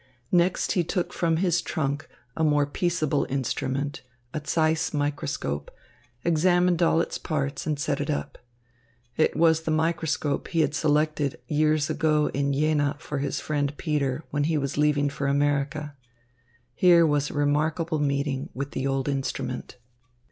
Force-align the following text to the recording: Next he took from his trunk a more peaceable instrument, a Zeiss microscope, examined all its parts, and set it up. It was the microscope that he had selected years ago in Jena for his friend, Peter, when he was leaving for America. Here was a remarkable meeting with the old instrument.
Next 0.31 0.71
he 0.71 0.83
took 0.83 1.13
from 1.13 1.37
his 1.37 1.61
trunk 1.61 2.09
a 2.35 2.43
more 2.43 2.65
peaceable 2.65 3.27
instrument, 3.29 4.01
a 4.33 4.41
Zeiss 4.43 4.95
microscope, 4.95 5.69
examined 6.25 6.81
all 6.81 7.01
its 7.01 7.19
parts, 7.19 7.67
and 7.67 7.79
set 7.79 8.01
it 8.01 8.09
up. 8.09 8.39
It 9.15 9.35
was 9.35 9.61
the 9.61 9.69
microscope 9.69 10.45
that 10.45 10.51
he 10.53 10.61
had 10.61 10.73
selected 10.73 11.39
years 11.47 11.87
ago 11.87 12.31
in 12.33 12.51
Jena 12.51 12.95
for 12.97 13.19
his 13.19 13.39
friend, 13.39 13.77
Peter, 13.77 14.23
when 14.31 14.45
he 14.45 14.57
was 14.57 14.75
leaving 14.75 15.07
for 15.07 15.27
America. 15.27 15.95
Here 16.73 17.05
was 17.05 17.29
a 17.29 17.35
remarkable 17.35 17.99
meeting 17.99 18.49
with 18.55 18.71
the 18.71 18.87
old 18.87 19.07
instrument. 19.07 19.77